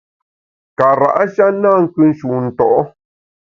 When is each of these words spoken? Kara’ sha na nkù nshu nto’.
Kara’ 0.77 1.11
sha 1.33 1.45
na 1.61 1.71
nkù 1.81 2.01
nshu 2.09 2.29
nto’. 2.45 2.67